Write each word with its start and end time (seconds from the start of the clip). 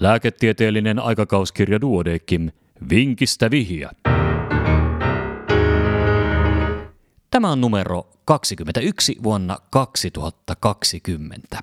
Lääketieteellinen 0.00 0.98
aikakauskirja 0.98 1.80
Duodekim. 1.80 2.50
Vinkistä 2.90 3.50
vihja. 3.50 3.90
Tämä 7.30 7.50
on 7.50 7.60
numero 7.60 8.10
21 8.24 9.16
vuonna 9.22 9.58
2020. 9.70 11.62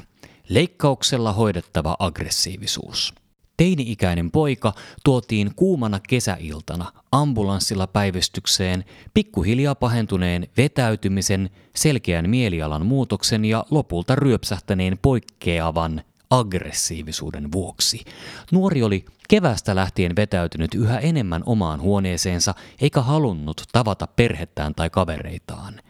Leikkauksella 0.49 1.33
hoidettava 1.33 1.95
aggressiivisuus. 1.99 3.13
Teini-ikäinen 3.57 4.31
poika 4.31 4.73
tuotiin 5.03 5.51
kuumana 5.55 5.99
kesäiltana 6.09 6.91
ambulanssilla 7.11 7.87
päivystykseen 7.87 8.83
pikkuhiljaa 9.13 9.75
pahentuneen 9.75 10.47
vetäytymisen, 10.57 11.49
selkeän 11.75 12.29
mielialan 12.29 12.85
muutoksen 12.85 13.45
ja 13.45 13.65
lopulta 13.71 14.15
ryöpsähtäneen 14.15 14.97
poikkeavan 15.01 16.01
aggressiivisuuden 16.29 17.51
vuoksi. 17.51 18.03
Nuori 18.51 18.83
oli 18.83 19.05
kevästä 19.29 19.75
lähtien 19.75 20.15
vetäytynyt 20.15 20.73
yhä 20.73 20.99
enemmän 20.99 21.43
omaan 21.45 21.81
huoneeseensa 21.81 22.53
eikä 22.81 23.01
halunnut 23.01 23.63
tavata 23.71 24.07
perhettään 24.07 24.75
tai 24.75 24.89
kavereitaan. 24.89 25.81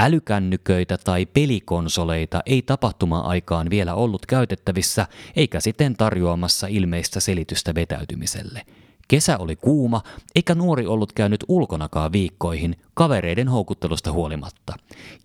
Älykännyköitä 0.00 0.98
tai 0.98 1.26
pelikonsoleita 1.26 2.42
ei 2.46 2.62
tapahtuma-aikaan 2.62 3.70
vielä 3.70 3.94
ollut 3.94 4.26
käytettävissä, 4.26 5.06
eikä 5.36 5.60
siten 5.60 5.96
tarjoamassa 5.96 6.66
ilmeistä 6.66 7.20
selitystä 7.20 7.74
vetäytymiselle. 7.74 8.62
Kesä 9.08 9.38
oli 9.38 9.56
kuuma, 9.56 10.02
eikä 10.34 10.54
nuori 10.54 10.86
ollut 10.86 11.12
käynyt 11.12 11.44
ulkonakaan 11.48 12.12
viikkoihin, 12.12 12.76
kavereiden 12.94 13.48
houkuttelusta 13.48 14.12
huolimatta. 14.12 14.74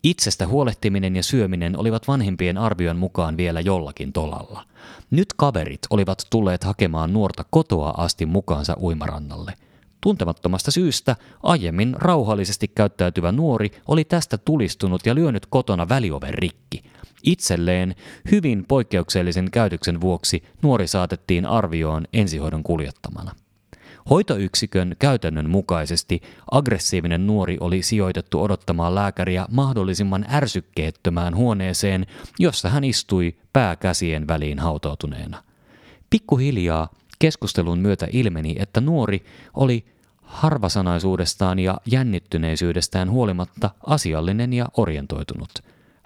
Itsestä 0.04 0.48
huolehtiminen 0.48 1.16
ja 1.16 1.24
syöminen 1.24 1.80
olivat 1.80 2.08
vanhempien 2.08 2.58
arvion 2.58 2.98
mukaan 2.98 3.38
vielä 3.38 3.62
jollakin 3.62 4.14
tolalla. 4.14 4.66
Nyt 5.12 5.34
kaverit 5.34 5.82
olivat 5.90 6.28
tulleet 6.30 6.64
hakemaan 6.64 7.14
nuorta 7.14 7.46
kotoa 7.50 7.94
asti 7.98 8.26
mukaansa 8.26 8.76
uimarannalle– 8.82 9.54
Tuntemattomasta 10.02 10.72
syystä 10.72 11.16
aiemmin 11.44 11.96
rauhallisesti 12.00 12.68
käyttäytyvä 12.68 13.32
nuori 13.32 13.72
oli 13.88 14.04
tästä 14.04 14.38
tulistunut 14.38 15.06
ja 15.06 15.16
lyönyt 15.16 15.46
kotona 15.46 15.90
välioven 15.90 16.34
rikki. 16.34 16.84
Itselleen 17.24 17.96
hyvin 18.32 18.66
poikkeuksellisen 18.68 19.52
käytöksen 19.52 20.02
vuoksi 20.02 20.44
nuori 20.62 20.88
saatettiin 20.88 21.46
arvioon 21.46 22.06
ensihoidon 22.14 22.64
kuljettamana. 22.64 23.36
Hoitoyksikön 24.10 24.96
käytännön 25.00 25.50
mukaisesti 25.50 26.22
aggressiivinen 26.52 27.28
nuori 27.28 27.58
oli 27.60 27.82
sijoitettu 27.84 28.42
odottamaan 28.42 28.96
lääkäriä 28.96 29.46
mahdollisimman 29.52 30.26
ärsykkeettömään 30.34 31.36
huoneeseen, 31.36 32.06
jossa 32.40 32.70
hän 32.70 32.84
istui 32.84 33.36
pääkäsien 33.54 34.28
väliin 34.28 34.60
hautautuneena. 34.60 35.44
Pikkuhiljaa 36.10 36.90
Keskustelun 37.20 37.80
myötä 37.80 38.08
ilmeni, 38.12 38.56
että 38.60 38.82
nuori 38.82 39.26
oli 39.54 39.86
harvasanaisuudestaan 40.22 41.60
ja 41.60 41.78
jännittyneisyydestä 41.86 43.06
huolimatta 43.10 43.70
asiallinen 43.86 44.54
ja 44.54 44.66
orientoitunut. 44.78 45.50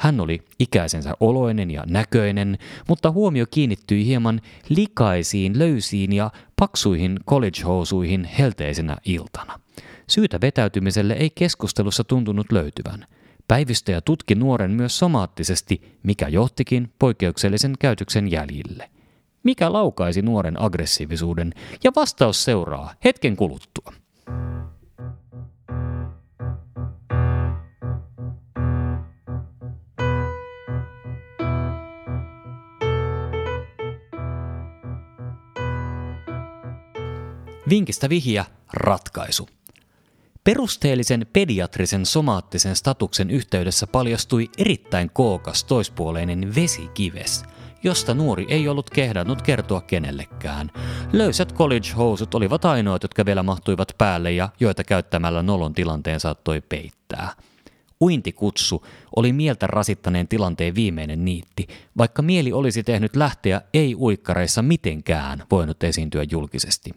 Hän 0.04 0.20
oli 0.20 0.42
ikäisensä 0.60 1.14
oloinen 1.20 1.72
ja 1.72 1.84
näköinen, 1.88 2.58
mutta 2.88 3.12
huomio 3.12 3.46
kiinnittyi 3.52 4.06
hieman 4.06 4.42
likaisiin, 4.70 5.60
löysiin 5.60 6.14
ja 6.14 6.32
paksuihin 6.60 7.20
college-housuihin 7.30 8.24
helteisenä 8.24 8.98
iltana. 9.06 9.60
Syytä 10.08 10.42
vetäytymiselle 10.42 11.14
ei 11.14 11.30
keskustelussa 11.30 12.04
tuntunut 12.04 12.52
löytyvän. 12.52 13.06
Päivystäjä 13.48 14.02
tutki 14.02 14.36
nuoren 14.36 14.72
myös 14.72 15.00
somaattisesti, 15.00 15.98
mikä 16.04 16.28
johtikin 16.28 16.94
poikkeuksellisen 17.00 17.74
käytöksen 17.80 18.32
jäljille. 18.32 18.90
Mikä 19.44 19.74
laukaisi 19.74 20.22
nuoren 20.22 20.62
aggressiivisuuden? 20.62 21.54
Ja 21.84 21.92
vastaus 21.96 22.44
seuraa 22.44 22.94
hetken 23.06 23.36
kuluttua. 23.36 23.94
Vinkistä 37.70 38.10
vihja, 38.10 38.46
ratkaisu. 38.74 39.50
Perusteellisen 40.44 41.28
pediatrisen 41.34 42.06
somaattisen 42.06 42.76
statuksen 42.76 43.30
yhteydessä 43.30 43.88
paljastui 43.88 44.50
erittäin 44.58 45.10
kookas 45.10 45.64
toispuoleinen 45.64 46.56
vesikives– 46.56 47.44
josta 47.84 48.14
nuori 48.14 48.46
ei 48.50 48.68
ollut 48.68 48.90
kehdannut 48.90 49.42
kertoa 49.42 49.82
kenellekään. 49.82 50.72
Löysät 51.14 51.54
college-housut 51.54 52.36
olivat 52.36 52.66
ainoat, 52.66 53.04
jotka 53.04 53.26
vielä 53.26 53.44
mahtuivat 53.44 53.92
päälle 53.98 54.32
ja 54.32 54.50
joita 54.60 54.84
käyttämällä 54.84 55.44
nolon 55.44 55.74
tilanteen 55.74 56.20
saattoi 56.20 56.62
peittää. 56.62 57.32
Uintikutsu 58.02 58.86
oli 59.16 59.34
mieltä 59.34 59.68
rasittaneen 59.68 60.28
tilanteen 60.28 60.76
viimeinen 60.76 61.26
niitti, 61.26 61.68
vaikka 61.98 62.22
mieli 62.22 62.54
olisi 62.54 62.84
tehnyt 62.84 63.16
lähteä 63.16 63.62
ei-uikkareissa 63.74 64.62
mitenkään 64.62 65.44
voinut 65.52 65.84
esiintyä 65.84 66.26
julkisesti. 66.32 66.92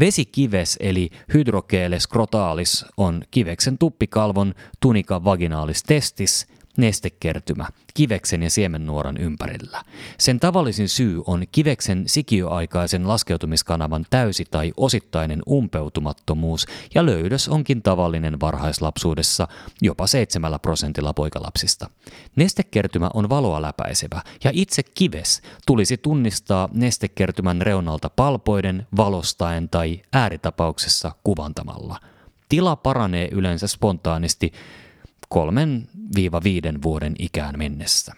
Vesikives 0.00 0.76
eli 0.80 1.08
hydrokeele 1.34 2.00
scrotalis 2.00 2.84
on 2.96 3.22
kiveksen 3.30 3.78
tuppikalvon 3.78 4.54
tunika 4.80 5.24
vaginalis 5.24 5.82
testis, 5.82 6.46
nestekertymä 6.76 7.68
kiveksen 7.94 8.42
ja 8.42 8.50
siemennuoran 8.50 9.16
ympärillä. 9.16 9.82
Sen 10.18 10.40
tavallisin 10.40 10.88
syy 10.88 11.22
on 11.26 11.44
kiveksen 11.52 12.04
sikioaikaisen 12.06 13.08
laskeutumiskanavan 13.08 14.06
täysi 14.10 14.44
tai 14.50 14.72
osittainen 14.76 15.42
umpeutumattomuus 15.48 16.66
ja 16.94 17.06
löydös 17.06 17.48
onkin 17.48 17.82
tavallinen 17.82 18.40
varhaislapsuudessa 18.40 19.48
jopa 19.82 20.06
7 20.06 20.58
prosentilla 20.62 21.14
poikalapsista. 21.14 21.90
Nestekertymä 22.36 23.10
on 23.14 23.28
valoa 23.28 23.62
läpäisevä 23.62 24.22
ja 24.44 24.50
itse 24.54 24.82
kives 24.82 25.42
tulisi 25.66 25.96
tunnistaa 25.96 26.68
nestekertymän 26.72 27.62
reunalta 27.62 28.10
palpoiden, 28.10 28.86
valostaen 28.96 29.68
tai 29.68 30.02
ääritapauksessa 30.12 31.12
kuvantamalla. 31.24 32.00
Tila 32.48 32.76
paranee 32.76 33.28
yleensä 33.32 33.66
spontaanisti 33.66 34.52
kolmen 35.28 35.88
viiden 36.44 36.82
vuoden 36.82 37.14
ikään 37.18 37.58
mennessä. 37.58 38.14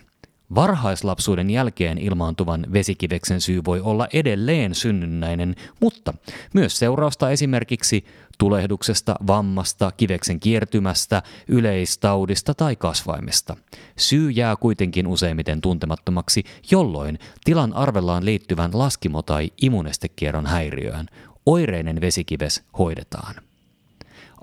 Varhaislapsuuden 0.55 1.51
jälkeen 1.51 1.99
ilmaantuvan 1.99 2.67
vesikiveksen 2.73 3.41
syy 3.41 3.65
voi 3.65 3.81
olla 3.81 4.09
edelleen 4.13 4.75
synnynnäinen, 4.75 5.57
mutta 5.81 6.15
myös 6.55 6.79
seurausta 6.79 7.31
esimerkiksi 7.31 8.05
tulehduksesta, 8.39 9.15
vammasta, 9.27 9.93
kiveksen 9.97 10.41
kiertymästä, 10.41 11.23
yleistaudista 11.49 12.55
tai 12.55 12.77
kasvaimesta. 12.77 13.57
Syy 13.97 14.31
jää 14.31 14.57
kuitenkin 14.57 15.07
useimmiten 15.07 15.61
tuntemattomaksi, 15.61 16.45
jolloin 16.71 17.19
tilan 17.45 17.73
arvellaan 17.73 18.25
liittyvän 18.25 18.71
laskimo- 18.71 19.23
tai 19.23 19.51
immunestekierron 19.63 20.47
häiriöön. 20.47 21.07
Oireinen 21.47 22.01
vesikives 22.01 22.63
hoidetaan. 22.79 23.35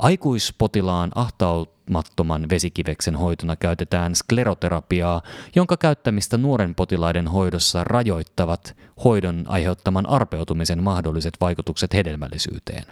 Aikuispotilaan 0.03 1.11
ahtaumattoman 1.15 2.49
vesikiveksen 2.49 3.15
hoitona 3.15 3.55
käytetään 3.55 4.15
skleroterapiaa, 4.15 5.21
jonka 5.55 5.77
käyttämistä 5.77 6.37
nuoren 6.37 6.75
potilaiden 6.75 7.27
hoidossa 7.27 7.83
rajoittavat 7.83 8.75
hoidon 9.03 9.43
aiheuttaman 9.47 10.09
arpeutumisen 10.09 10.83
mahdolliset 10.83 11.33
vaikutukset 11.41 11.93
hedelmällisyyteen. 11.93 12.83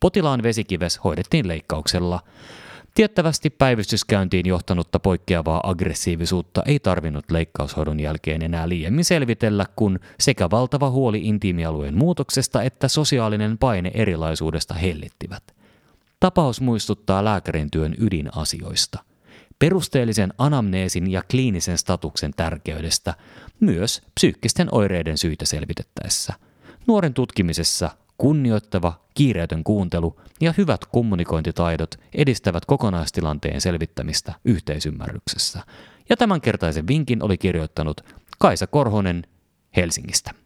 Potilaan 0.00 0.42
vesikives 0.42 1.00
hoidettiin 1.04 1.48
leikkauksella. 1.48 2.20
Tiettävästi 2.94 3.50
päivystyskäyntiin 3.50 4.46
johtanutta 4.46 5.00
poikkeavaa 5.00 5.60
aggressiivisuutta 5.64 6.62
ei 6.66 6.78
tarvinnut 6.78 7.30
leikkaushoidon 7.30 8.00
jälkeen 8.00 8.42
enää 8.42 8.68
liiemmin 8.68 9.04
selvitellä, 9.04 9.66
kun 9.76 10.00
sekä 10.20 10.50
valtava 10.50 10.90
huoli 10.90 11.20
intiimialueen 11.22 11.98
muutoksesta 11.98 12.62
että 12.62 12.88
sosiaalinen 12.88 13.58
paine 13.58 13.90
erilaisuudesta 13.94 14.74
hellittivät. 14.74 15.55
Tapaus 16.20 16.60
muistuttaa 16.60 17.24
lääkärin 17.24 17.70
työn 17.70 17.94
ydinasioista. 17.98 19.04
Perusteellisen 19.58 20.32
anamneesin 20.38 21.10
ja 21.10 21.22
kliinisen 21.30 21.78
statuksen 21.78 22.32
tärkeydestä, 22.36 23.14
myös 23.60 24.02
psyykkisten 24.14 24.68
oireiden 24.72 25.18
syitä 25.18 25.44
selvitettäessä. 25.44 26.34
Nuoren 26.86 27.14
tutkimisessa 27.14 27.90
kunnioittava, 28.18 29.00
kiireetön 29.14 29.64
kuuntelu 29.64 30.20
ja 30.40 30.54
hyvät 30.58 30.80
kommunikointitaidot 30.84 31.94
edistävät 32.14 32.64
kokonaistilanteen 32.64 33.60
selvittämistä 33.60 34.34
yhteisymmärryksessä. 34.44 35.62
Ja 36.08 36.16
tämänkertaisen 36.16 36.86
vinkin 36.86 37.22
oli 37.22 37.38
kirjoittanut 37.38 38.00
Kaisa 38.38 38.66
Korhonen 38.66 39.26
Helsingistä. 39.76 40.45